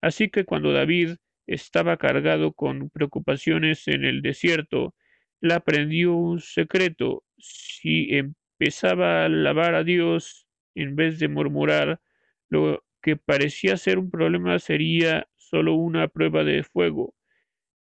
[0.00, 1.16] Así que cuando David
[1.46, 4.94] estaba cargado con preocupaciones en el desierto,
[5.40, 7.24] él aprendió un secreto.
[7.38, 12.00] Si empezaba a alabar a Dios en vez de murmurar,
[12.48, 17.14] lo que parecía ser un problema sería solo una prueba de fuego.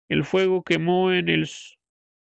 [0.10, 1.48] El fuego quemó en, el,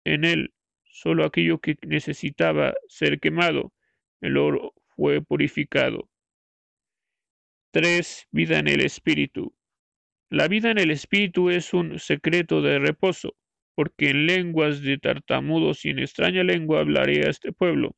[0.04, 0.53] en él
[0.94, 3.72] solo aquello que necesitaba ser quemado.
[4.20, 6.08] El oro fue purificado.
[7.72, 8.28] 3.
[8.30, 9.52] Vida en el Espíritu.
[10.30, 13.34] La vida en el Espíritu es un secreto de reposo,
[13.74, 17.96] porque en lenguas de tartamudos y en extraña lengua hablaré a este pueblo.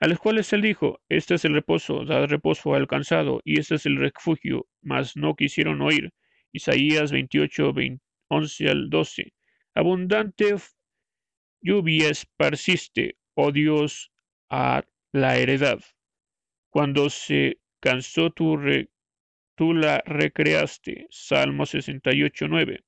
[0.00, 3.74] A los cuales él dijo, Este es el reposo, dad reposo al cansado, y este
[3.74, 6.10] es el refugio, mas no quisieron oír.
[6.52, 7.74] Isaías 28,
[8.28, 9.32] 11 al 12.
[9.78, 10.56] Abundante
[11.60, 14.10] lluvia esparciste, oh Dios,
[14.50, 15.78] a la heredad.
[16.68, 18.58] Cuando se cansó tú,
[19.54, 21.06] tú la recreaste.
[21.10, 22.84] Salmo 68, 9.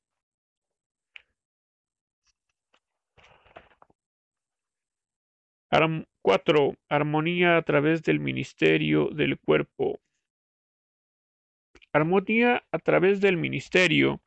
[5.70, 6.74] Arm 4.
[6.88, 10.00] Armonía a través del ministerio del cuerpo.
[11.92, 14.20] Armonía a través del ministerio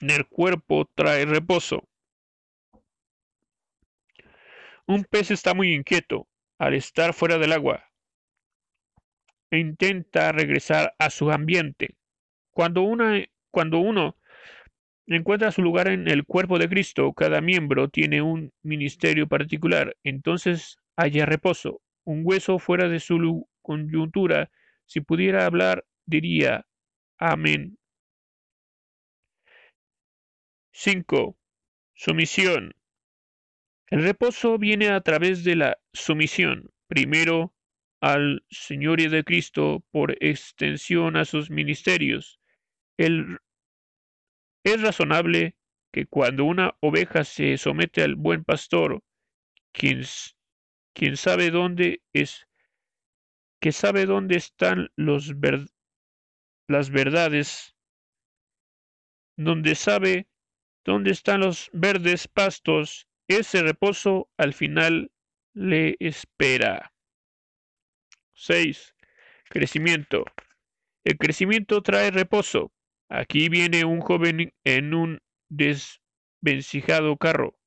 [0.00, 1.88] el cuerpo trae reposo.
[4.86, 6.28] Un pez está muy inquieto
[6.58, 7.84] al estar fuera del agua
[9.50, 11.96] e intenta regresar a su ambiente.
[12.50, 14.16] Cuando, una, cuando uno
[15.06, 20.78] encuentra su lugar en el cuerpo de Cristo, cada miembro tiene un ministerio particular, entonces
[20.96, 21.80] haya reposo.
[22.04, 24.50] Un hueso fuera de su coyuntura,
[24.86, 26.66] si pudiera hablar, diría
[27.18, 27.78] Amén.
[30.80, 31.36] 5.
[31.92, 32.72] Sumisión.
[33.88, 37.52] El reposo viene a través de la sumisión, primero
[38.00, 42.38] al Señor y de Cristo, por extensión a sus ministerios.
[42.96, 43.10] Es
[44.80, 45.56] razonable
[45.92, 49.02] que cuando una oveja se somete al buen pastor,
[49.72, 50.02] quien,
[50.94, 52.46] quien sabe dónde es,
[53.60, 55.34] que sabe dónde están los
[56.68, 57.74] las verdades,
[59.36, 60.28] donde sabe
[60.88, 65.12] dónde están los verdes pastos, ese reposo al final
[65.52, 66.94] le espera.
[68.32, 68.94] 6.
[69.50, 70.24] Crecimiento.
[71.04, 72.72] El crecimiento trae reposo.
[73.10, 75.20] Aquí viene un joven en un
[75.50, 77.58] desvencijado carro.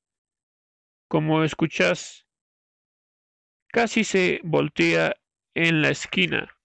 [1.07, 2.26] Como escuchas,
[3.67, 5.15] casi se voltea
[5.53, 6.57] en la esquina.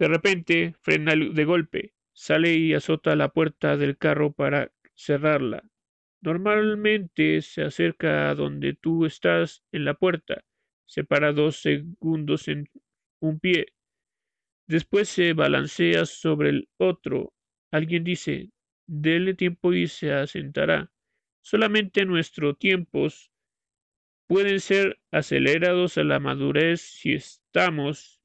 [0.00, 5.62] De repente frena de golpe, sale y azota la puerta del carro para cerrarla.
[6.22, 10.42] Normalmente se acerca a donde tú estás en la puerta,
[10.86, 12.70] se para dos segundos en
[13.20, 13.66] un pie,
[14.66, 17.34] después se balancea sobre el otro.
[17.70, 18.50] Alguien dice,
[18.86, 20.90] dele tiempo y se asentará.
[21.42, 23.30] Solamente nuestros tiempos
[24.26, 28.22] pueden ser acelerados a la madurez si estamos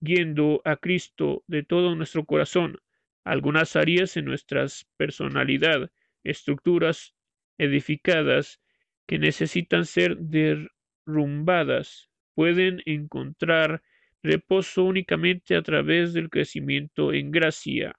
[0.00, 2.78] siguiendo a Cristo de todo nuestro corazón.
[3.24, 4.66] Algunas áreas en nuestra
[4.96, 5.90] personalidad
[6.22, 7.14] estructuras
[7.58, 8.60] edificadas
[9.06, 13.82] que necesitan ser derrumbadas pueden encontrar
[14.22, 17.94] reposo únicamente a través del crecimiento en gracia.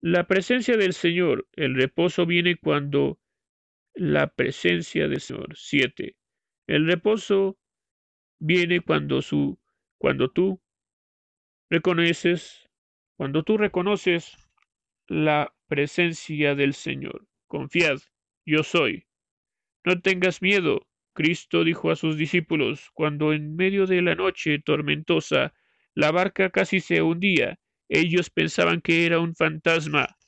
[0.00, 3.18] La presencia del Señor, el reposo viene cuando
[3.94, 5.56] la presencia del Señor.
[5.56, 6.14] 7.
[6.66, 7.58] El reposo
[8.44, 9.58] viene cuando su
[9.96, 10.60] cuando tú
[11.70, 12.68] reconoces
[13.16, 14.36] cuando tú reconoces
[15.08, 17.26] la presencia del Señor.
[17.46, 18.00] Confiad,
[18.44, 19.06] yo soy.
[19.84, 20.86] No tengas miedo.
[21.14, 25.54] Cristo dijo a sus discípulos, cuando en medio de la noche tormentosa
[25.94, 30.18] la barca casi se hundía, ellos pensaban que era un fantasma.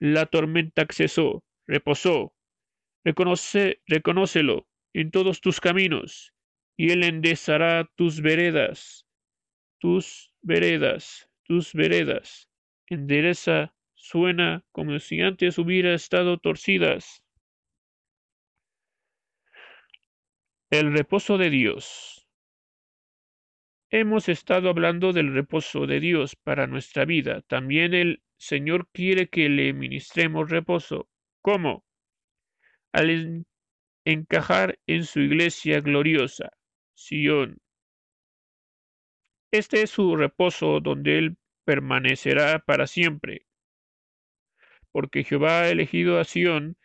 [0.00, 2.34] La tormenta cesó, reposó.
[3.04, 6.33] Reconoce, reconócelo en todos tus caminos,
[6.76, 9.06] y él enderezará tus veredas,
[9.78, 12.48] tus veredas, tus veredas
[12.88, 17.22] endereza suena como si antes hubiera estado torcidas.
[20.70, 22.26] El reposo de Dios.
[23.90, 27.42] Hemos estado hablando del reposo de Dios para nuestra vida.
[27.42, 31.08] También el Señor quiere que le ministremos reposo.
[31.42, 31.84] ¿Cómo?
[32.92, 33.46] Al
[34.04, 36.50] encajar en su iglesia gloriosa,
[36.94, 37.58] Sion.
[39.50, 43.46] Este es su reposo donde Él permanecerá para siempre.
[44.92, 46.76] Porque Jehová ha elegido a Sión,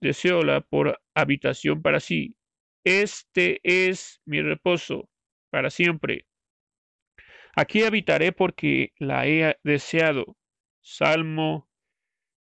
[0.00, 2.36] deseóla por habitación para sí.
[2.84, 5.08] Este es mi reposo
[5.50, 6.26] para siempre.
[7.54, 10.36] Aquí habitaré porque la he deseado.
[10.82, 11.68] Salmo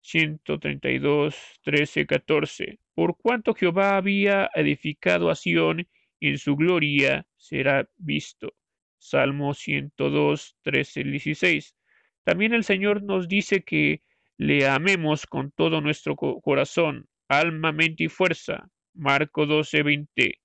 [0.01, 2.79] 132, 13, 14.
[2.93, 5.87] Por cuanto Jehová había edificado a Sión,
[6.29, 8.53] en su gloria será visto.
[8.97, 11.75] Salmo 102, 13, 16.
[12.23, 14.01] También el Señor nos dice que
[14.37, 18.69] le amemos con todo nuestro corazón, alma, mente y fuerza.
[18.93, 20.39] Marco 12, 20.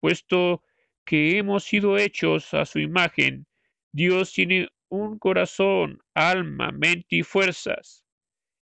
[0.00, 0.62] Puesto
[1.04, 3.46] que hemos sido hechos a su imagen,
[3.92, 8.04] Dios tiene un corazón, alma, mente y fuerzas.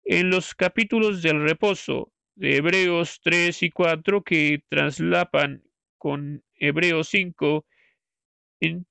[0.05, 5.63] En los capítulos del reposo de Hebreos 3 y 4 que traslapan
[5.99, 7.67] con Hebreos 5,
[8.61, 8.87] en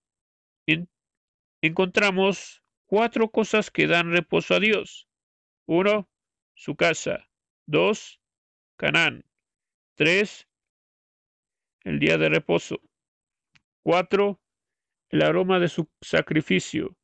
[1.61, 5.07] encontramos cuatro cosas que dan reposo a Dios.
[5.65, 6.09] Uno,
[6.55, 7.29] su casa.
[7.65, 8.19] Dos,
[8.77, 9.23] Canaán.
[9.95, 10.47] Tres,
[11.83, 12.81] el día de reposo.
[13.83, 14.41] Cuatro,
[15.09, 16.95] el aroma de su sacrificio.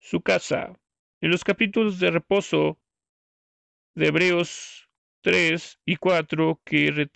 [0.00, 0.81] Su casa.
[1.22, 2.80] En los capítulos de reposo
[3.94, 7.08] de Hebreos 3 y 4 que,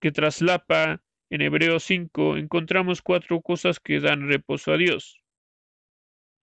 [0.00, 5.24] que traslapa en Hebreos 5, encontramos cuatro cosas que dan reposo a Dios.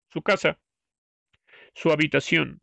[0.08, 0.62] Su casa,
[1.76, 2.62] su habitación.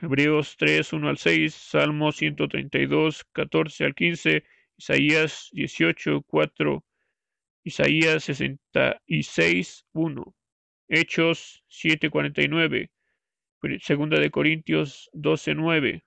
[0.00, 4.44] Hebreos 3, 1 al 6, Salmo 132, 14 al 15,
[4.76, 6.84] Isaías 18, 4,
[7.64, 10.34] Isaías 66, 1,
[10.86, 12.88] Hechos 7, 49,
[13.80, 16.02] Segunda de Corintios 12:9.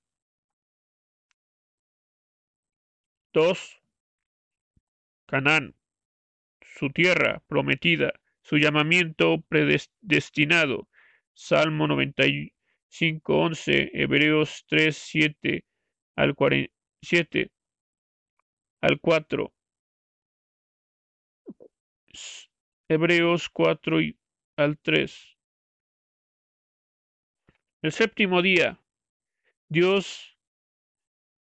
[3.34, 3.82] 2.
[5.26, 5.76] Canaán,
[6.62, 10.88] su tierra prometida, su llamamiento predestinado.
[11.34, 15.66] Salmo 95:11, Hebreos 3:7,
[16.16, 17.52] al 47,
[18.82, 19.54] al 4.
[22.88, 24.18] Hebreos 4 y
[24.58, 25.33] al 3.
[27.84, 28.82] El séptimo día,
[29.68, 30.38] Dios,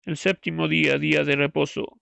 [0.02, 1.98] el séptimo día, día de reposo,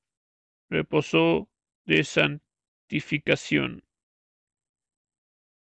[0.69, 1.49] reposó
[1.85, 3.85] de santificación.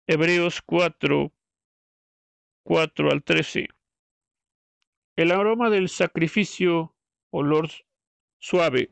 [0.07, 1.31] Hebreos 4,
[2.63, 3.67] 4 al 13.
[5.17, 6.95] El aroma del sacrificio,
[7.29, 7.69] olor
[8.39, 8.89] suave,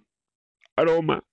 [0.75, 1.25] aroma.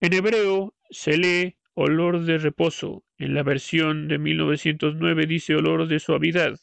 [0.00, 3.04] En hebreo se lee olor de reposo.
[3.18, 6.58] En la versión de 1909 dice olor de suavidad.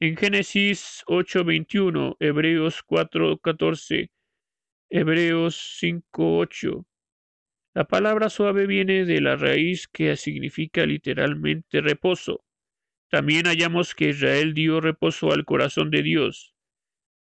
[0.00, 4.10] En Génesis 8:21, Hebreos 4:14,
[4.88, 6.86] Hebreos 5:8.
[7.74, 12.44] La palabra suave viene de la raíz que significa literalmente reposo.
[13.10, 16.54] También hallamos que Israel dio reposo al corazón de Dios,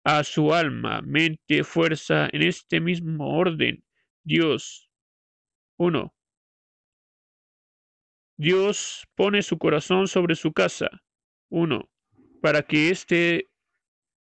[0.04, 3.84] a su alma, mente, fuerza, en este mismo orden.
[4.24, 4.90] Dios.
[5.78, 6.14] 1.
[8.38, 10.90] Dios pone su corazón sobre su casa.
[11.50, 11.90] 1.
[12.42, 13.50] Para que esté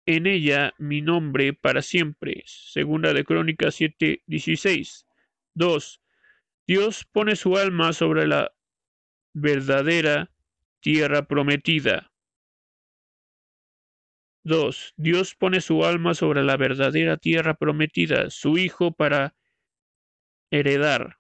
[0.07, 2.43] en ella mi nombre para siempre.
[2.47, 5.07] Segunda de Crónicas 7:16.
[5.55, 6.01] 2.
[6.67, 8.55] Dios pone su alma sobre la
[9.33, 10.31] verdadera
[10.81, 12.13] tierra prometida.
[14.45, 14.93] 2.
[14.97, 19.35] Dios pone su alma sobre la verdadera tierra prometida, su Hijo para
[20.51, 21.19] heredar.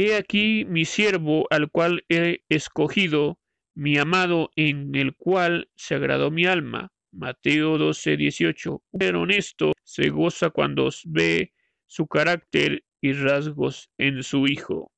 [0.00, 3.40] He aquí mi siervo al cual he escogido,
[3.74, 6.92] mi amado en el cual se agradó mi alma.
[7.10, 8.80] Mateo 12, 18.
[8.96, 11.52] Pero honesto se goza cuando ve
[11.88, 14.92] su carácter y rasgos en su Hijo.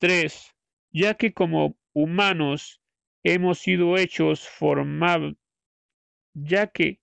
[0.00, 0.54] 3
[0.92, 2.82] ya que como humanos
[3.22, 5.34] hemos sido hechos formados,
[6.34, 7.00] ya que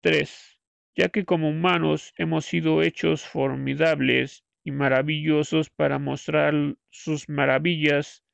[0.00, 0.60] tres,
[0.96, 6.54] ya que como humanos hemos sido hechos formidables y maravillosos para mostrar
[6.90, 8.24] sus maravillas,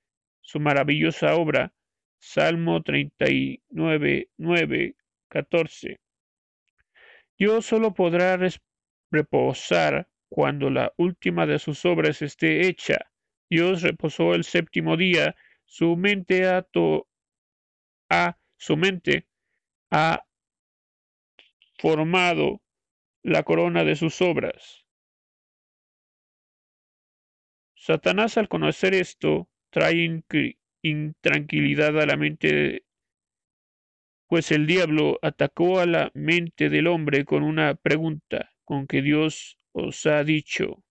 [0.41, 1.73] su maravillosa obra.
[2.19, 4.97] Salmo 39, 9,
[5.29, 6.01] 14.
[7.39, 8.39] Dios solo podrá
[9.11, 13.11] reposar cuando la última de sus obras esté hecha
[13.51, 16.65] Dios reposó el séptimo día, su mente a,
[18.09, 19.27] a su mente
[19.91, 20.25] ha
[21.79, 22.63] formado
[23.25, 24.87] la corona de sus obras.
[27.81, 30.23] Satanás al conocer esto trae
[30.83, 32.85] intranquilidad a la mente,
[34.29, 39.57] pues el diablo atacó a la mente del hombre con una pregunta, con que Dios
[39.73, 40.85] os ha dicho.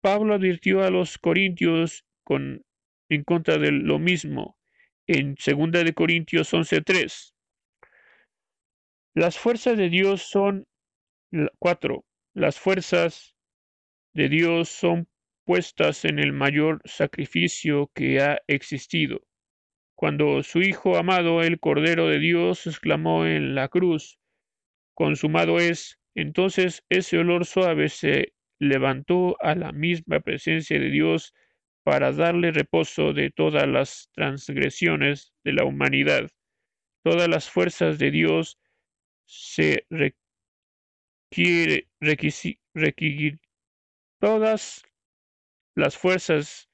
[0.00, 2.64] Pablo advirtió a los corintios con,
[3.10, 4.56] en contra de lo mismo
[5.06, 7.34] en 2 de Corintios 11:3.
[9.14, 10.66] Las fuerzas de Dios son
[11.58, 12.06] cuatro.
[12.32, 13.36] Las fuerzas
[14.14, 15.08] de Dios son
[15.44, 19.22] puestas en el mayor sacrificio que ha existido.
[19.94, 24.18] Cuando su Hijo amado, el Cordero de Dios, exclamó en la cruz,
[24.94, 31.34] consumado es, entonces ese olor suave se levantó a la misma presencia de Dios
[31.84, 36.28] para darle reposo de todas las transgresiones de la humanidad.
[37.04, 38.58] Todas las fuerzas de Dios
[39.26, 41.88] se requiere,
[44.20, 44.82] todas
[45.74, 46.68] las fuerzas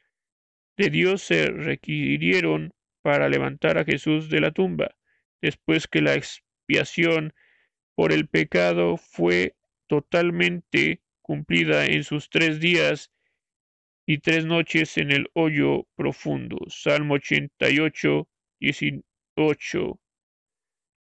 [0.76, 2.72] de Dios se requirieron
[3.03, 4.90] para levantar a Jesús de la tumba,
[5.40, 7.34] después que la expiación
[7.94, 13.11] por el pecado fue totalmente cumplida en sus tres días
[14.07, 16.59] y tres noches en el hoyo profundo.
[16.68, 18.28] Salmo 88,
[18.61, 20.01] 18.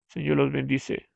[0.08, 1.09] Señor los bendice.